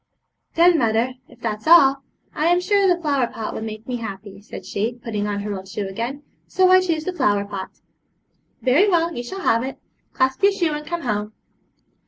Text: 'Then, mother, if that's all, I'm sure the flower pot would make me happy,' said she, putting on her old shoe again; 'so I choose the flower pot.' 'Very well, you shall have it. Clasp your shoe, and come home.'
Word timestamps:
'Then, 0.55 0.79
mother, 0.79 1.13
if 1.29 1.39
that's 1.41 1.67
all, 1.67 2.01
I'm 2.33 2.59
sure 2.59 2.87
the 2.87 2.99
flower 2.99 3.27
pot 3.27 3.53
would 3.53 3.63
make 3.63 3.87
me 3.87 3.97
happy,' 3.97 4.41
said 4.41 4.65
she, 4.65 4.93
putting 4.95 5.27
on 5.27 5.41
her 5.41 5.53
old 5.55 5.67
shoe 5.67 5.87
again; 5.87 6.23
'so 6.47 6.71
I 6.71 6.81
choose 6.81 7.03
the 7.03 7.13
flower 7.13 7.45
pot.' 7.45 7.81
'Very 8.63 8.89
well, 8.89 9.15
you 9.15 9.21
shall 9.21 9.41
have 9.41 9.61
it. 9.61 9.77
Clasp 10.13 10.41
your 10.41 10.53
shoe, 10.53 10.73
and 10.73 10.87
come 10.87 11.01
home.' 11.01 11.33